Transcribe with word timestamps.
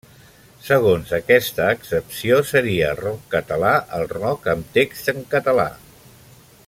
Segons 0.67 1.11
aquesta 1.17 1.67
accepció 1.73 2.39
seria 2.53 2.89
rock 3.01 3.29
català 3.35 3.75
el 3.99 4.09
rock 4.15 4.49
amb 4.55 4.73
text 4.79 5.13
en 5.15 5.25
català. 5.37 5.69